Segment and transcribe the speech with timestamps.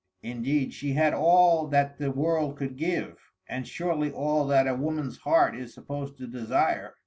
[0.23, 5.19] Indeed, she had all that the world could give, and surely all that a woman's
[5.19, 6.95] heart is supposed to desire.